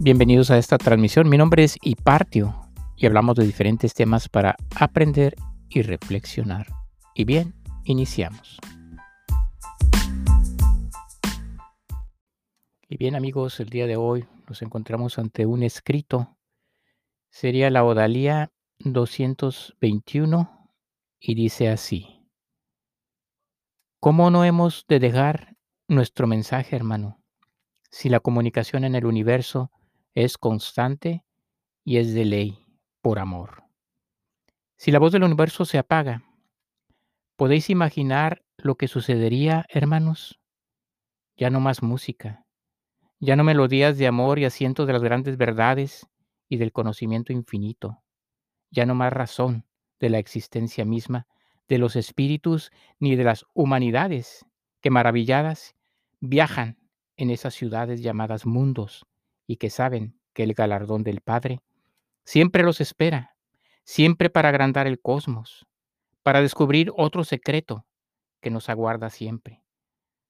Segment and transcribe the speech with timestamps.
[0.00, 1.28] Bienvenidos a esta transmisión.
[1.28, 2.54] Mi nombre es Hipartio
[2.94, 5.34] y hablamos de diferentes temas para aprender
[5.68, 6.68] y reflexionar.
[7.14, 8.58] Y bien, iniciamos.
[12.88, 16.38] Y bien amigos, el día de hoy nos encontramos ante un escrito.
[17.28, 20.70] Sería la Odalía 221
[21.18, 22.24] y dice así.
[23.98, 25.56] ¿Cómo no hemos de dejar
[25.88, 27.20] nuestro mensaje, hermano?
[27.90, 29.72] Si la comunicación en el universo
[30.14, 31.24] es constante
[31.84, 32.58] y es de ley,
[33.00, 33.64] por amor.
[34.76, 36.22] Si la voz del universo se apaga,
[37.36, 40.38] ¿podéis imaginar lo que sucedería, hermanos?
[41.36, 42.44] Ya no más música,
[43.18, 46.06] ya no melodías de amor y asiento de las grandes verdades
[46.48, 48.04] y del conocimiento infinito,
[48.70, 49.66] ya no más razón
[49.98, 51.26] de la existencia misma,
[51.68, 52.70] de los espíritus
[53.00, 54.46] ni de las humanidades
[54.80, 55.74] que maravilladas
[56.20, 56.78] viajan
[57.16, 59.07] en esas ciudades llamadas mundos
[59.48, 61.60] y que saben que el galardón del Padre
[62.24, 63.34] siempre los espera,
[63.82, 65.66] siempre para agrandar el cosmos,
[66.22, 67.86] para descubrir otro secreto
[68.40, 69.64] que nos aguarda siempre,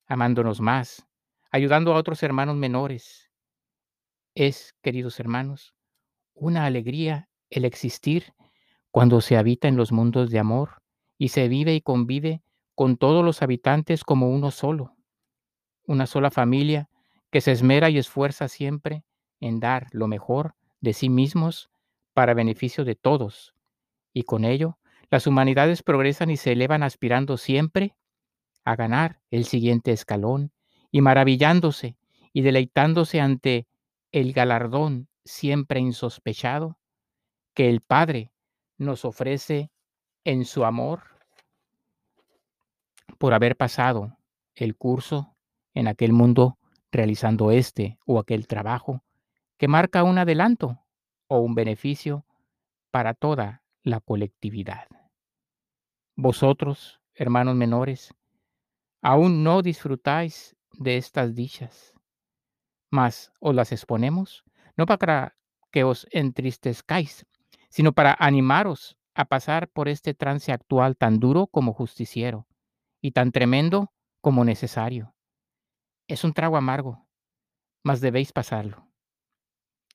[0.07, 1.05] amándonos más,
[1.51, 3.31] ayudando a otros hermanos menores.
[4.35, 5.75] Es, queridos hermanos,
[6.33, 8.33] una alegría el existir
[8.93, 10.81] cuando se habita en los mundos de amor
[11.19, 12.43] y se vive y convive
[12.77, 14.95] con todos los habitantes como uno solo,
[15.87, 16.89] una sola familia
[17.33, 19.05] que se esmera y esfuerza siempre
[19.41, 21.71] en dar lo mejor de sí mismos
[22.15, 23.55] para beneficio de todos,
[24.13, 24.79] y con ello
[25.11, 27.95] las humanidades progresan y se elevan aspirando siempre
[28.65, 30.53] a ganar el siguiente escalón
[30.91, 31.97] y maravillándose
[32.33, 33.67] y deleitándose ante
[34.13, 36.79] el galardón siempre insospechado
[37.55, 38.33] que el Padre
[38.77, 39.71] nos ofrece
[40.25, 41.03] en su amor
[43.19, 44.17] por haber pasado
[44.55, 45.37] el curso
[45.75, 46.59] en aquel mundo
[46.93, 49.03] realizando este o aquel trabajo
[49.59, 50.85] que marca un adelanto
[51.29, 52.25] o un beneficio
[52.91, 54.87] para toda la colectividad.
[56.17, 58.15] Vosotros, hermanos menores,
[59.03, 61.95] aún no disfrutáis de estas dichas,
[62.91, 64.45] mas os las exponemos
[64.77, 65.37] no para
[65.71, 67.27] que os entristezcáis,
[67.69, 72.47] sino para animaros a pasar por este trance actual tan duro como justiciero
[73.03, 75.15] y tan tremendo como necesario.
[76.07, 77.07] Es un trago amargo,
[77.83, 78.88] mas debéis pasarlo.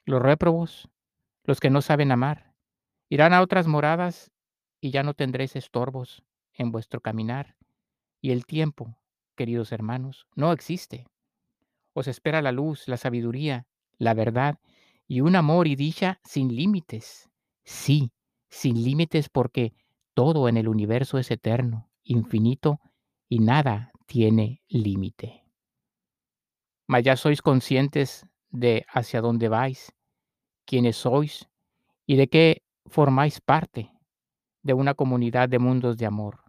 [0.06, 0.90] Los réprobos,
[1.44, 2.54] los que no saben amar,
[3.10, 4.32] irán a otras moradas
[4.82, 7.56] y ya no tendréis estorbos en vuestro caminar.
[8.22, 8.98] Y el tiempo,
[9.36, 11.08] queridos hermanos, no existe.
[11.94, 13.66] Os espera la luz, la sabiduría,
[13.98, 14.60] la verdad
[15.08, 17.30] y un amor y dicha sin límites.
[17.64, 18.12] Sí,
[18.50, 19.74] sin límites porque
[20.14, 22.80] todo en el universo es eterno, infinito
[23.30, 25.44] y nada tiene límite.
[26.88, 29.92] Mas ya sois conscientes de hacia dónde vais,
[30.66, 31.50] quiénes sois
[32.06, 33.92] y de qué formáis parte
[34.62, 36.44] de una comunidad de mundos de amor,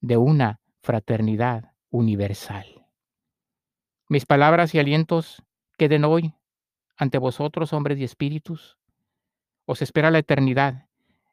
[0.00, 2.86] de una fraternidad universal.
[4.08, 5.42] Mis palabras y alientos
[5.76, 6.34] queden hoy
[6.96, 8.76] ante vosotros, hombres y espíritus.
[9.64, 10.88] Os espera la eternidad,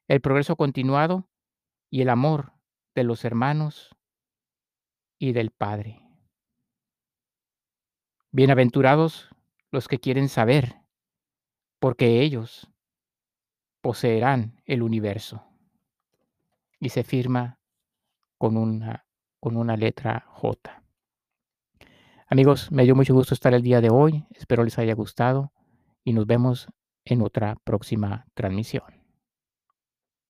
[0.07, 1.27] el progreso continuado
[1.89, 2.53] y el amor
[2.93, 3.95] de los hermanos
[5.19, 6.01] y del Padre.
[8.31, 9.34] Bienaventurados
[9.75, 10.81] los que quieren saber,
[11.79, 12.71] porque ellos
[13.81, 15.43] poseerán el universo.
[16.79, 17.59] Y se firma
[18.39, 19.05] con una,
[19.39, 20.81] con una letra J.
[22.27, 24.25] Amigos, me dio mucho gusto estar el día de hoy.
[24.31, 25.51] Espero les haya gustado
[26.03, 26.67] y nos vemos
[27.03, 28.94] en otra próxima transmisión.